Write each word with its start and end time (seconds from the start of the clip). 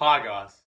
Hi 0.00 0.24
guys, 0.24 0.62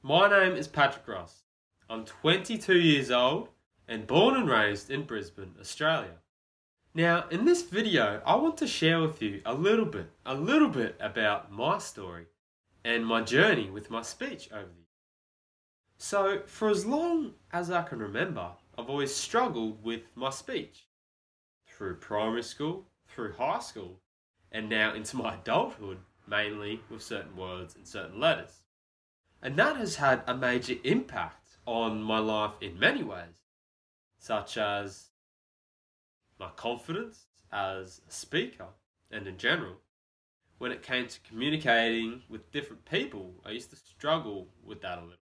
my 0.00 0.30
name 0.30 0.52
is 0.52 0.68
Patrick 0.68 1.08
Ross. 1.08 1.42
I'm 1.90 2.04
22 2.04 2.78
years 2.78 3.10
old 3.10 3.48
and 3.88 4.06
born 4.06 4.36
and 4.36 4.48
raised 4.48 4.92
in 4.92 5.02
Brisbane, 5.02 5.56
Australia. 5.60 6.18
Now, 6.94 7.24
in 7.28 7.46
this 7.46 7.62
video, 7.62 8.22
I 8.24 8.36
want 8.36 8.56
to 8.58 8.68
share 8.68 9.00
with 9.00 9.20
you 9.20 9.42
a 9.44 9.54
little 9.54 9.86
bit, 9.86 10.12
a 10.24 10.36
little 10.36 10.68
bit 10.68 10.94
about 11.00 11.50
my 11.50 11.78
story 11.78 12.26
and 12.84 13.04
my 13.04 13.22
journey 13.22 13.68
with 13.70 13.90
my 13.90 14.02
speech 14.02 14.48
over 14.52 14.68
the 14.68 14.84
years. 14.84 15.08
So, 15.98 16.42
for 16.46 16.68
as 16.68 16.86
long 16.86 17.34
as 17.52 17.72
I 17.72 17.82
can 17.82 17.98
remember, 17.98 18.50
I've 18.78 18.88
always 18.88 19.12
struggled 19.12 19.82
with 19.82 20.02
my 20.14 20.30
speech. 20.30 20.86
Through 21.66 21.96
primary 21.96 22.44
school, 22.44 22.86
through 23.08 23.32
high 23.32 23.58
school, 23.58 23.98
and 24.52 24.68
now 24.68 24.94
into 24.94 25.16
my 25.16 25.34
adulthood, 25.34 25.98
mainly 26.28 26.82
with 26.88 27.02
certain 27.02 27.36
words 27.36 27.74
and 27.74 27.84
certain 27.84 28.20
letters. 28.20 28.62
And 29.46 29.56
that 29.60 29.76
has 29.76 29.94
had 29.94 30.24
a 30.26 30.36
major 30.36 30.74
impact 30.82 31.58
on 31.66 32.02
my 32.02 32.18
life 32.18 32.54
in 32.60 32.80
many 32.80 33.04
ways, 33.04 33.44
such 34.18 34.58
as 34.58 35.10
my 36.36 36.48
confidence 36.56 37.26
as 37.52 38.00
a 38.08 38.10
speaker 38.10 38.66
and 39.08 39.28
in 39.28 39.38
general. 39.38 39.76
When 40.58 40.72
it 40.72 40.82
came 40.82 41.06
to 41.06 41.20
communicating 41.20 42.22
with 42.28 42.50
different 42.50 42.84
people, 42.86 43.34
I 43.46 43.50
used 43.50 43.70
to 43.70 43.76
struggle 43.76 44.48
with 44.64 44.80
that 44.80 44.98
a 44.98 45.02
little. 45.02 45.16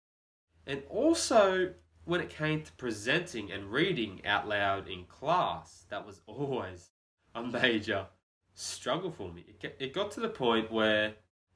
And 0.66 0.84
also 0.90 1.74
when 2.06 2.22
it 2.22 2.30
came 2.30 2.62
to 2.62 2.72
presenting 2.78 3.52
and 3.52 3.74
reading 3.74 4.22
out 4.26 4.48
loud 4.48 4.88
in 4.88 5.04
class, 5.04 5.86
that 5.90 6.08
was 6.08 6.22
always 6.28 6.92
a 7.36 7.44
major 7.44 8.06
struggle 8.54 9.12
for 9.12 9.34
me. 9.34 9.44
It 9.62 9.94
got 9.94 10.12
to 10.12 10.22
the 10.22 10.30
point 10.30 10.72
where 10.72 11.16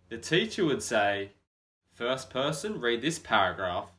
the 0.10 0.18
teacher 0.18 0.66
would 0.66 0.84
say, 0.84 1.32
first 1.98 2.30
person, 2.30 2.80
read 2.80 3.02
this 3.02 3.18
paragraph, 3.18 3.90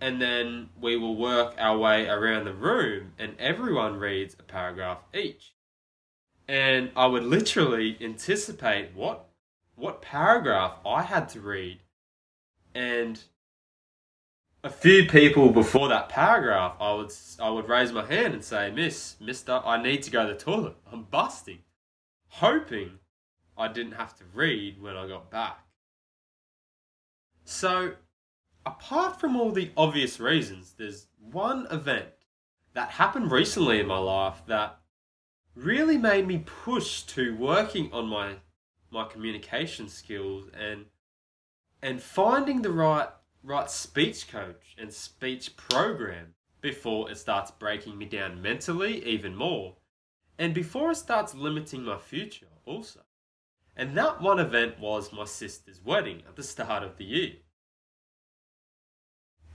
and 0.00 0.22
then 0.22 0.70
we 0.80 0.96
will 0.96 1.16
work 1.16 1.54
our 1.58 1.76
way 1.76 2.06
around 2.06 2.44
the 2.44 2.54
room, 2.54 3.12
and 3.18 3.34
everyone 3.40 3.98
reads 3.98 4.36
a 4.38 4.44
paragraph 4.44 4.98
each. 5.12 5.52
And 6.46 6.92
I 6.94 7.06
would 7.06 7.24
literally 7.24 7.96
anticipate 8.00 8.94
what 8.94 9.24
what 9.74 10.00
paragraph 10.00 10.78
I 10.86 11.02
had 11.02 11.28
to 11.30 11.40
read, 11.40 11.80
and 12.74 13.20
a 14.62 14.70
few 14.70 15.06
people 15.06 15.50
before 15.50 15.88
that 15.88 16.08
paragraph, 16.08 16.76
I 16.80 16.94
would 16.94 17.12
I 17.40 17.50
would 17.50 17.68
raise 17.68 17.92
my 17.92 18.06
hand 18.06 18.34
and 18.34 18.44
say, 18.44 18.70
"Miss, 18.70 19.16
Mister, 19.20 19.60
I 19.64 19.82
need 19.82 20.04
to 20.04 20.10
go 20.10 20.26
to 20.26 20.32
the 20.32 20.38
toilet. 20.38 20.76
I'm 20.92 21.02
busting," 21.02 21.58
hoping 22.28 23.00
I 23.58 23.66
didn't 23.68 23.92
have 23.92 24.16
to 24.18 24.24
read 24.32 24.80
when 24.80 24.96
I 24.96 25.08
got 25.08 25.30
back. 25.30 25.65
So, 27.48 27.94
apart 28.66 29.20
from 29.20 29.36
all 29.36 29.52
the 29.52 29.70
obvious 29.76 30.18
reasons, 30.18 30.74
there's 30.76 31.06
one 31.16 31.68
event 31.70 32.08
that 32.74 32.90
happened 32.90 33.30
recently 33.30 33.78
in 33.78 33.86
my 33.86 33.98
life 33.98 34.42
that 34.48 34.80
really 35.54 35.96
made 35.96 36.26
me 36.26 36.42
push 36.44 37.02
to 37.02 37.36
working 37.36 37.90
on 37.92 38.08
my 38.08 38.34
my 38.90 39.04
communication 39.04 39.88
skills 39.88 40.48
and 40.58 40.86
and 41.80 42.02
finding 42.02 42.62
the 42.62 42.72
right 42.72 43.08
right 43.44 43.70
speech 43.70 44.26
coach 44.28 44.74
and 44.76 44.92
speech 44.92 45.56
program 45.56 46.34
before 46.60 47.08
it 47.10 47.16
starts 47.16 47.52
breaking 47.52 47.96
me 47.96 48.06
down 48.06 48.42
mentally 48.42 49.04
even 49.06 49.36
more 49.36 49.76
and 50.36 50.52
before 50.52 50.90
it 50.90 50.96
starts 50.96 51.32
limiting 51.32 51.84
my 51.84 51.96
future 51.96 52.48
also. 52.64 53.05
And 53.76 53.96
that 53.96 54.22
one 54.22 54.38
event 54.38 54.80
was 54.80 55.12
my 55.12 55.26
sister's 55.26 55.84
wedding 55.84 56.22
at 56.26 56.36
the 56.36 56.42
start 56.42 56.82
of 56.82 56.96
the 56.96 57.04
year. 57.04 57.32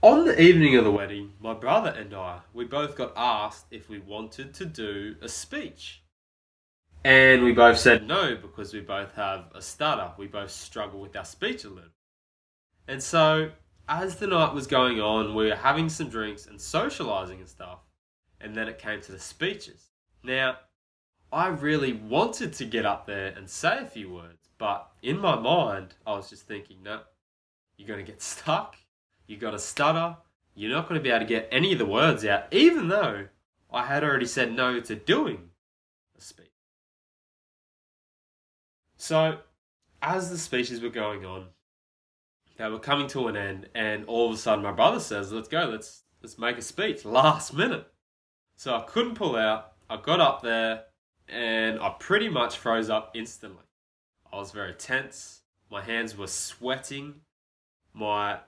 On 0.00 0.24
the 0.24 0.40
evening 0.40 0.76
of 0.76 0.84
the 0.84 0.90
wedding, 0.90 1.32
my 1.40 1.54
brother 1.54 1.90
and 1.90 2.14
I, 2.14 2.40
we 2.52 2.64
both 2.64 2.96
got 2.96 3.12
asked 3.16 3.66
if 3.70 3.88
we 3.88 3.98
wanted 3.98 4.54
to 4.54 4.64
do 4.64 5.16
a 5.20 5.28
speech. 5.28 6.02
And 7.04 7.42
we 7.42 7.52
both 7.52 7.78
said 7.78 8.06
no 8.06 8.36
because 8.36 8.72
we 8.72 8.80
both 8.80 9.12
have 9.14 9.46
a 9.54 9.62
stutter. 9.62 10.12
We 10.16 10.28
both 10.28 10.50
struggle 10.50 11.00
with 11.00 11.16
our 11.16 11.24
speech 11.24 11.64
a 11.64 11.68
little. 11.68 11.90
And 12.86 13.02
so, 13.02 13.50
as 13.88 14.16
the 14.16 14.28
night 14.28 14.54
was 14.54 14.66
going 14.66 15.00
on, 15.00 15.34
we 15.34 15.46
were 15.46 15.56
having 15.56 15.88
some 15.88 16.08
drinks 16.08 16.46
and 16.46 16.60
socializing 16.60 17.40
and 17.40 17.48
stuff. 17.48 17.78
And 18.40 18.54
then 18.56 18.68
it 18.68 18.78
came 18.78 19.00
to 19.02 19.12
the 19.12 19.20
speeches. 19.20 19.90
Now, 20.22 20.58
I 21.32 21.48
really 21.48 21.94
wanted 21.94 22.52
to 22.54 22.64
get 22.64 22.84
up 22.84 23.06
there 23.06 23.28
and 23.28 23.48
say 23.48 23.78
a 23.78 23.86
few 23.86 24.12
words, 24.12 24.50
but 24.58 24.90
in 25.02 25.18
my 25.18 25.38
mind, 25.38 25.94
I 26.06 26.12
was 26.12 26.28
just 26.28 26.46
thinking, 26.46 26.82
no, 26.82 27.00
you're 27.76 27.88
going 27.88 28.04
to 28.04 28.10
get 28.10 28.20
stuck 28.20 28.76
you're 29.32 29.40
going 29.40 29.54
to 29.54 29.58
stutter. 29.58 30.16
You're 30.54 30.70
not 30.70 30.88
going 30.88 31.00
to 31.00 31.02
be 31.02 31.08
able 31.08 31.20
to 31.20 31.26
get 31.26 31.48
any 31.50 31.72
of 31.72 31.78
the 31.78 31.86
words 31.86 32.24
out, 32.24 32.52
even 32.52 32.88
though 32.88 33.28
I 33.72 33.86
had 33.86 34.04
already 34.04 34.26
said 34.26 34.52
no 34.52 34.80
to 34.80 34.94
doing 34.94 35.50
a 36.18 36.20
speech. 36.20 36.46
So, 38.98 39.38
as 40.02 40.30
the 40.30 40.36
speeches 40.36 40.80
were 40.80 40.90
going 40.90 41.24
on, 41.24 41.46
they 42.58 42.68
were 42.68 42.78
coming 42.78 43.08
to 43.08 43.28
an 43.28 43.36
end, 43.36 43.68
and 43.74 44.04
all 44.04 44.28
of 44.28 44.34
a 44.34 44.36
sudden, 44.36 44.62
my 44.62 44.72
brother 44.72 45.00
says, 45.00 45.32
"Let's 45.32 45.48
go. 45.48 45.64
Let's 45.64 46.02
let's 46.20 46.38
make 46.38 46.58
a 46.58 46.62
speech." 46.62 47.04
Last 47.04 47.54
minute, 47.54 47.90
so 48.56 48.76
I 48.76 48.82
couldn't 48.82 49.14
pull 49.14 49.34
out. 49.34 49.72
I 49.88 49.96
got 49.96 50.20
up 50.20 50.42
there, 50.42 50.84
and 51.28 51.80
I 51.80 51.94
pretty 51.98 52.28
much 52.28 52.58
froze 52.58 52.90
up 52.90 53.12
instantly. 53.14 53.64
I 54.32 54.36
was 54.36 54.50
very 54.50 54.74
tense. 54.74 55.42
My 55.70 55.82
hands 55.82 56.16
were 56.16 56.26
sweating. 56.26 57.22
My 57.92 58.40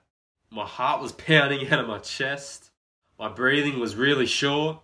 my 0.50 0.66
heart 0.66 1.02
was 1.02 1.12
pounding 1.26 1.68
out 1.70 1.80
of 1.80 1.88
my 1.88 1.98
chest. 1.98 2.70
My 3.18 3.28
breathing 3.28 3.78
was 3.78 3.96
really 3.96 4.26
short. 4.26 4.80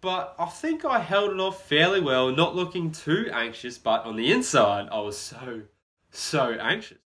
But 0.00 0.34
I 0.38 0.46
think 0.46 0.84
I 0.84 1.00
held 1.00 1.32
it 1.32 1.40
off 1.40 1.66
fairly 1.66 2.00
well, 2.00 2.30
not 2.30 2.54
looking 2.54 2.92
too 2.92 3.28
anxious, 3.32 3.78
but 3.78 4.04
on 4.04 4.16
the 4.16 4.30
inside, 4.30 4.88
I 4.92 5.00
was 5.00 5.18
so, 5.18 5.62
so 6.10 6.52
anxious. 6.52 6.98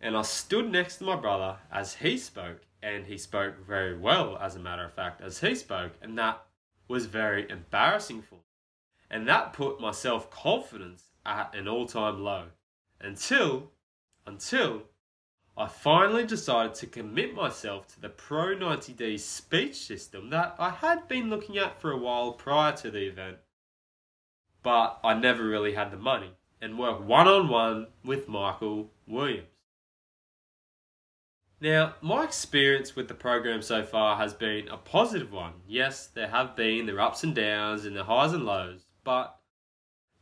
And 0.00 0.16
I 0.16 0.22
stood 0.22 0.70
next 0.70 0.96
to 0.96 1.04
my 1.04 1.16
brother 1.16 1.58
as 1.70 1.96
he 1.96 2.16
spoke, 2.16 2.62
and 2.82 3.04
he 3.04 3.18
spoke 3.18 3.66
very 3.66 3.98
well, 3.98 4.38
as 4.38 4.56
a 4.56 4.60
matter 4.60 4.84
of 4.84 4.94
fact, 4.94 5.20
as 5.20 5.40
he 5.40 5.54
spoke, 5.54 5.92
and 6.00 6.16
that 6.16 6.42
was 6.90 7.06
very 7.06 7.48
embarrassing 7.48 8.20
for 8.20 8.34
me. 8.34 8.40
And 9.08 9.26
that 9.28 9.52
put 9.52 9.80
my 9.80 9.92
self 9.92 10.28
confidence 10.28 11.04
at 11.24 11.54
an 11.54 11.68
all 11.68 11.86
time 11.86 12.22
low 12.22 12.46
until, 13.00 13.70
until 14.26 14.82
I 15.56 15.68
finally 15.68 16.26
decided 16.26 16.74
to 16.76 16.86
commit 16.86 17.32
myself 17.32 17.86
to 17.94 18.00
the 18.00 18.08
Pro 18.08 18.56
90D 18.56 19.20
speech 19.20 19.76
system 19.76 20.30
that 20.30 20.56
I 20.58 20.70
had 20.70 21.06
been 21.06 21.30
looking 21.30 21.58
at 21.58 21.80
for 21.80 21.92
a 21.92 21.96
while 21.96 22.32
prior 22.32 22.72
to 22.78 22.90
the 22.90 23.06
event, 23.06 23.38
but 24.62 24.98
I 25.04 25.14
never 25.14 25.44
really 25.44 25.74
had 25.74 25.92
the 25.92 25.96
money 25.96 26.32
and 26.60 26.78
work 26.78 27.06
one 27.06 27.28
on 27.28 27.48
one 27.48 27.86
with 28.04 28.28
Michael 28.28 28.90
Williams. 29.06 29.46
Now, 31.62 31.94
my 32.00 32.24
experience 32.24 32.96
with 32.96 33.08
the 33.08 33.14
program 33.14 33.60
so 33.60 33.82
far 33.82 34.16
has 34.16 34.32
been 34.32 34.68
a 34.68 34.78
positive 34.78 35.30
one. 35.30 35.52
Yes, 35.68 36.06
there 36.06 36.28
have 36.28 36.56
been 36.56 36.86
the 36.86 36.98
ups 36.98 37.22
and 37.22 37.34
downs 37.34 37.84
and 37.84 37.94
the 37.94 38.04
highs 38.04 38.32
and 38.32 38.46
lows, 38.46 38.86
but 39.04 39.38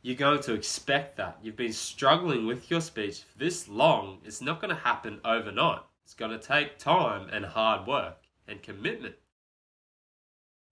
you're 0.01 0.17
going 0.17 0.41
to 0.41 0.53
expect 0.53 1.15
that. 1.15 1.37
You've 1.41 1.55
been 1.55 1.71
struggling 1.71 2.45
with 2.45 2.69
your 2.69 2.81
speech 2.81 3.21
for 3.23 3.37
this 3.37 3.69
long. 3.69 4.19
It's 4.25 4.41
not 4.41 4.59
going 4.59 4.75
to 4.75 4.81
happen 4.81 5.21
overnight. 5.23 5.79
It's 6.03 6.13
going 6.13 6.31
to 6.31 6.45
take 6.45 6.77
time 6.77 7.29
and 7.31 7.45
hard 7.45 7.87
work 7.87 8.17
and 8.45 8.61
commitment. 8.61 9.15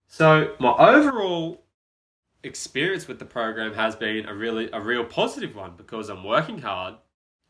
So, 0.06 0.54
my 0.58 0.72
overall 0.72 1.64
experience 2.42 3.08
with 3.08 3.18
the 3.18 3.24
program 3.24 3.72
has 3.74 3.96
been 3.96 4.26
a 4.26 4.34
really 4.34 4.70
a 4.72 4.80
real 4.80 5.04
positive 5.04 5.54
one 5.54 5.74
because 5.76 6.08
I'm 6.10 6.24
working 6.24 6.58
hard 6.58 6.96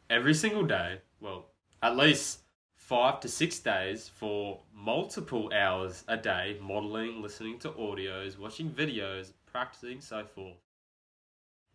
every 0.09 0.35
single 0.35 0.65
day. 0.65 1.01
Well, 1.21 1.47
at 1.83 1.97
least 1.97 2.41
5 2.89 3.21
to 3.21 3.29
6 3.29 3.59
days 3.59 4.09
for 4.09 4.61
multiple 4.75 5.53
hours 5.53 6.05
a 6.09 6.17
day 6.17 6.57
modeling, 6.63 7.21
listening 7.21 7.59
to 7.59 7.69
audios, 7.73 8.39
watching 8.39 8.71
videos, 8.71 9.33
practicing 9.45 10.01
so 10.01 10.25
forth. 10.25 10.57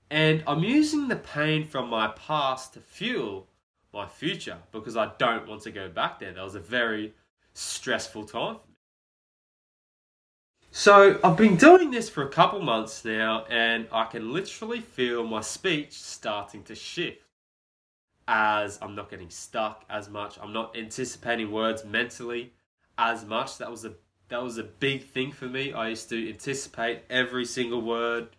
And 0.10 0.44
I'm 0.48 0.63
using 0.63 1.07
the 1.07 1.15
pain 1.15 1.68
from 1.68 1.88
my 1.88 2.07
past 2.07 2.74
to 2.74 2.80
fuel 2.80 3.48
my 3.94 4.07
future 4.07 4.57
because 4.71 4.98
I 4.98 5.12
don't 5.19 5.48
want 5.48 5.62
to 5.62 5.71
go 5.71 5.88
back 5.88 6.19
there. 6.19 6.33
That 6.33 6.44
was 6.44 6.56
a 6.56 6.60
very 6.60 7.13
stressful 7.54 8.25
time. 8.25 8.57
So 10.71 11.19
I've 11.24 11.38
been 11.38 11.57
doing 11.57 11.92
this 11.92 12.10
for 12.10 12.24
a 12.24 12.30
couple 12.30 12.60
months 12.60 13.06
now, 13.06 13.45
and 13.51 13.88
I 13.92 14.06
can 14.06 14.33
literally 14.33 14.80
feel 14.80 15.24
my 15.24 15.42
speech 15.42 15.94
starting 15.94 16.63
to 16.63 16.74
shift 16.74 17.21
as 18.28 18.80
I'm 18.81 18.96
not 18.96 19.10
getting 19.10 19.30
stuck 19.30 19.86
as 19.90 20.10
much. 20.10 20.38
I'm 20.42 20.54
not 20.54 20.75
anticipating 20.78 21.52
words 21.52 21.84
mentally 21.84 22.54
as 22.98 23.25
much. 23.25 23.58
That 23.58 23.70
was 23.70 23.86
a 23.86 23.94
that 24.30 24.42
was 24.42 24.58
a 24.58 24.64
big 24.64 25.06
thing 25.06 25.31
for 25.31 25.46
me. 25.46 25.74
I 25.74 25.90
used 25.90 26.10
to 26.10 26.30
anticipate 26.30 27.04
every 27.10 27.46
single 27.46 27.81
word 27.81 28.30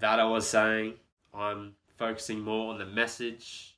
that 0.00 0.20
I 0.20 0.24
was 0.24 0.48
saying 0.48 0.94
I'm 1.34 1.74
focusing 1.98 2.40
more 2.40 2.72
on 2.72 2.78
the 2.78 2.86
message, 2.86 3.76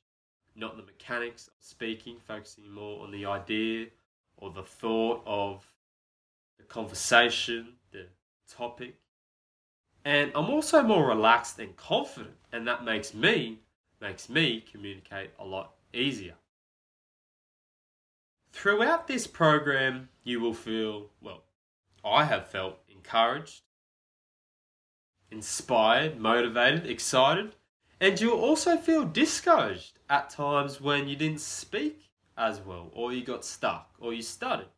not 0.55 0.77
the 0.77 0.83
mechanics 0.83 1.47
of 1.47 1.53
speaking, 1.59 2.17
focusing 2.25 2.69
more 2.69 3.03
on 3.03 3.11
the 3.11 3.25
idea 3.25 3.87
or 4.37 4.51
the 4.51 4.63
thought 4.63 5.21
of 5.25 5.65
the 6.57 6.63
conversation, 6.63 7.73
the 7.91 8.05
topic. 8.49 8.95
And 10.05 10.31
I'm 10.35 10.49
also 10.49 10.81
more 10.81 11.07
relaxed 11.07 11.59
and 11.59 11.75
confident, 11.75 12.35
and 12.53 12.67
that 12.67 12.85
makes 12.85 13.13
me 13.13 13.59
makes 14.01 14.29
me 14.29 14.61
communicate 14.61 15.31
a 15.39 15.45
lot 15.45 15.73
easier. 15.93 16.35
Throughout 18.51 19.07
this 19.07 19.27
program, 19.27 20.09
you 20.23 20.39
will 20.39 20.53
feel, 20.53 21.09
well, 21.21 21.43
I 22.03 22.25
have 22.25 22.47
felt 22.47 22.79
encouraged, 22.89 23.61
inspired, 25.31 26.19
motivated, 26.19 26.87
excited, 26.87 27.55
and 28.01 28.19
you'll 28.19 28.39
also 28.39 28.77
feel 28.77 29.05
discouraged 29.05 29.99
at 30.09 30.29
times 30.29 30.81
when 30.81 31.07
you 31.07 31.15
didn't 31.15 31.41
speak 31.41 32.09
as 32.37 32.59
well, 32.61 32.89
or 32.93 33.11
you 33.13 33.23
got 33.23 33.45
stuck, 33.45 33.93
or 33.99 34.13
you 34.13 34.21
stuttered. 34.21 34.69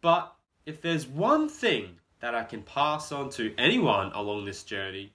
But 0.00 0.34
if 0.66 0.80
there's 0.82 1.06
one 1.06 1.48
thing 1.48 1.96
that 2.20 2.34
I 2.34 2.44
can 2.44 2.62
pass 2.62 3.12
on 3.12 3.30
to 3.30 3.54
anyone 3.56 4.12
along 4.12 4.44
this 4.44 4.62
journey, 4.62 5.12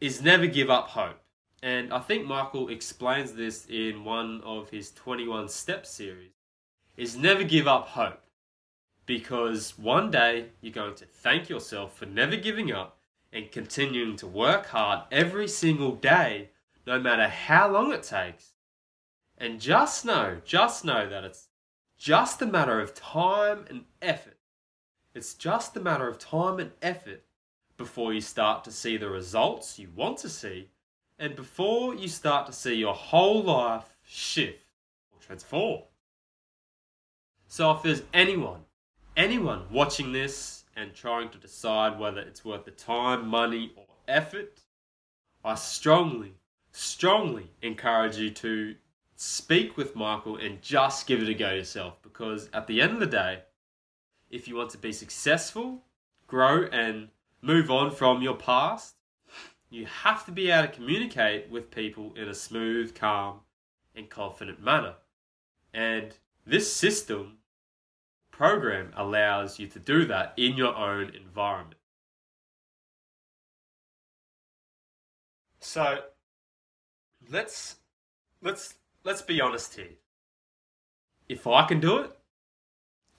is 0.00 0.22
never 0.22 0.46
give 0.46 0.70
up 0.70 0.88
hope. 0.88 1.20
And 1.62 1.92
I 1.92 1.98
think 1.98 2.26
Michael 2.26 2.68
explains 2.68 3.32
this 3.32 3.66
in 3.68 4.04
one 4.04 4.40
of 4.42 4.70
his 4.70 4.92
21 4.92 5.48
step 5.48 5.84
series, 5.84 6.32
is 6.96 7.16
never 7.16 7.44
give 7.44 7.68
up 7.68 7.88
hope. 7.88 8.22
Because 9.04 9.78
one 9.78 10.10
day 10.10 10.46
you're 10.60 10.72
going 10.72 10.94
to 10.94 11.04
thank 11.04 11.48
yourself 11.48 11.96
for 11.96 12.06
never 12.06 12.36
giving 12.36 12.72
up 12.72 12.98
and 13.32 13.52
continuing 13.52 14.16
to 14.16 14.26
work 14.26 14.66
hard 14.66 15.02
every 15.12 15.48
single 15.48 15.94
day, 15.94 16.50
no 16.86 16.98
matter 16.98 17.28
how 17.28 17.70
long 17.70 17.92
it 17.92 18.02
takes. 18.02 18.54
And 19.36 19.60
just 19.60 20.04
know, 20.04 20.40
just 20.44 20.84
know 20.84 21.08
that 21.08 21.24
it's 21.24 21.48
just 21.98 22.40
a 22.40 22.46
matter 22.46 22.80
of 22.80 22.94
time 22.94 23.66
and 23.68 23.84
effort. 24.00 24.38
It's 25.14 25.34
just 25.34 25.76
a 25.76 25.80
matter 25.80 26.08
of 26.08 26.18
time 26.18 26.58
and 26.58 26.70
effort 26.80 27.24
before 27.76 28.14
you 28.14 28.20
start 28.20 28.64
to 28.64 28.70
see 28.70 28.96
the 28.96 29.10
results 29.10 29.78
you 29.78 29.88
want 29.94 30.18
to 30.18 30.28
see 30.28 30.68
and 31.20 31.36
before 31.36 31.94
you 31.94 32.08
start 32.08 32.46
to 32.46 32.52
see 32.52 32.74
your 32.74 32.94
whole 32.94 33.42
life 33.42 33.84
shift 34.02 34.64
or 35.12 35.20
transform. 35.20 35.82
So 37.46 37.70
if 37.72 37.82
there's 37.82 38.02
anyone, 38.14 38.62
anyone 39.16 39.64
watching 39.70 40.12
this 40.12 40.64
and 40.74 40.94
trying 40.94 41.28
to 41.28 41.38
decide 41.38 41.98
whether 41.98 42.22
it's 42.22 42.44
worth 42.44 42.64
the 42.64 42.70
time, 42.70 43.28
money, 43.28 43.72
or 43.76 43.84
effort, 44.08 44.62
I 45.44 45.56
strongly, 45.56 46.32
strongly 46.72 47.50
encourage 47.60 48.16
you 48.16 48.30
to 48.30 48.76
speak 49.14 49.76
with 49.76 49.94
Michael 49.94 50.38
and 50.38 50.62
just 50.62 51.06
give 51.06 51.22
it 51.22 51.28
a 51.28 51.34
go 51.34 51.52
yourself 51.52 52.00
because 52.02 52.48
at 52.54 52.66
the 52.66 52.80
end 52.80 52.92
of 52.92 53.00
the 53.00 53.06
day, 53.06 53.42
if 54.30 54.48
you 54.48 54.56
want 54.56 54.70
to 54.70 54.78
be 54.78 54.92
successful, 54.92 55.82
grow, 56.26 56.64
and 56.72 57.08
move 57.42 57.70
on 57.70 57.90
from 57.90 58.22
your 58.22 58.36
past, 58.36 58.94
you 59.70 59.86
have 59.86 60.26
to 60.26 60.32
be 60.32 60.50
able 60.50 60.66
to 60.68 60.74
communicate 60.74 61.48
with 61.48 61.70
people 61.70 62.12
in 62.16 62.28
a 62.28 62.34
smooth, 62.34 62.94
calm, 62.94 63.40
and 63.94 64.10
confident 64.10 64.62
manner. 64.62 64.94
And 65.72 66.16
this 66.44 66.72
system 66.72 67.38
program 68.32 68.92
allows 68.96 69.58
you 69.58 69.68
to 69.68 69.78
do 69.78 70.04
that 70.06 70.34
in 70.36 70.56
your 70.56 70.74
own 70.74 71.14
environment. 71.14 71.76
So 75.60 76.00
let's 77.30 77.76
let's 78.42 78.74
let's 79.04 79.22
be 79.22 79.40
honest 79.40 79.76
here. 79.76 79.98
If 81.28 81.46
I 81.46 81.66
can 81.66 81.78
do 81.80 81.98
it, 81.98 82.10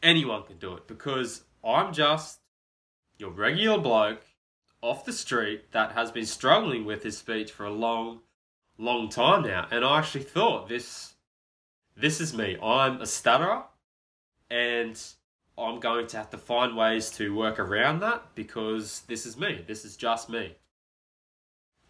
anyone 0.04 0.44
can 0.44 0.58
do 0.58 0.74
it 0.74 0.88
because 0.88 1.44
I'm 1.64 1.94
just 1.94 2.40
your 3.18 3.30
regular 3.30 3.78
bloke 3.78 4.26
off 4.82 5.06
the 5.06 5.14
street 5.14 5.72
that 5.72 5.92
has 5.94 6.12
been 6.12 6.26
struggling 6.26 6.86
with 6.86 7.04
his 7.04 7.18
speech 7.18 7.52
for 7.52 7.66
a 7.66 7.72
long, 7.72 8.22
long 8.78 9.10
time 9.10 9.44
now. 9.44 9.68
And 9.72 9.86
I 9.86 10.00
actually 10.00 10.24
thought 10.24 10.68
this 10.68 11.14
this 11.96 12.22
is 12.22 12.34
me. 12.34 12.58
I'm 12.62 13.02
a 13.02 13.06
stutterer 13.06 13.64
and 14.50 15.00
I'm 15.58 15.80
going 15.80 16.08
to 16.08 16.18
have 16.18 16.30
to 16.32 16.38
find 16.38 16.76
ways 16.76 17.10
to 17.12 17.36
work 17.36 17.60
around 17.60 18.00
that 18.00 18.34
because 18.34 19.02
this 19.08 19.26
is 19.26 19.38
me. 19.38 19.64
This 19.68 19.86
is 19.86 19.96
just 19.98 20.30
me. 20.30 20.56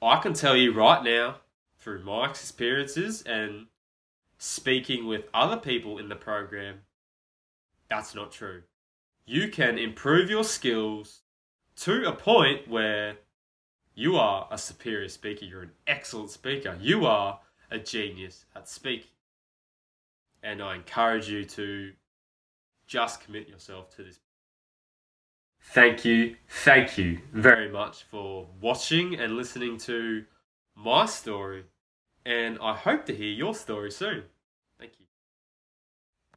I 0.01 0.17
can 0.17 0.33
tell 0.33 0.55
you 0.55 0.73
right 0.73 1.03
now, 1.03 1.37
through 1.77 2.03
my 2.03 2.29
experiences 2.29 3.21
and 3.23 3.67
speaking 4.37 5.07
with 5.07 5.25
other 5.33 5.57
people 5.57 5.97
in 5.97 6.09
the 6.09 6.15
program, 6.15 6.79
that's 7.89 8.15
not 8.15 8.31
true. 8.31 8.63
You 9.25 9.49
can 9.49 9.77
improve 9.77 10.29
your 10.29 10.43
skills 10.43 11.21
to 11.77 12.07
a 12.07 12.11
point 12.11 12.67
where 12.67 13.17
you 13.95 14.17
are 14.17 14.47
a 14.51 14.57
superior 14.57 15.09
speaker, 15.09 15.45
you're 15.45 15.63
an 15.63 15.71
excellent 15.87 16.29
speaker, 16.29 16.77
you 16.79 17.05
are 17.05 17.39
a 17.69 17.79
genius 17.79 18.45
at 18.55 18.67
speaking. 18.67 19.09
And 20.43 20.61
I 20.61 20.75
encourage 20.75 21.29
you 21.29 21.45
to 21.45 21.91
just 22.87 23.21
commit 23.21 23.47
yourself 23.47 23.95
to 23.95 24.03
this. 24.03 24.19
Thank 25.61 26.03
you, 26.03 26.35
thank 26.49 26.97
you 26.97 27.19
very 27.31 27.69
much 27.69 28.03
for 28.03 28.47
watching 28.59 29.15
and 29.19 29.37
listening 29.37 29.77
to 29.79 30.25
my 30.75 31.05
story, 31.05 31.65
and 32.25 32.57
I 32.61 32.75
hope 32.75 33.05
to 33.05 33.15
hear 33.15 33.31
your 33.31 33.53
story 33.53 33.91
soon. 33.91 34.23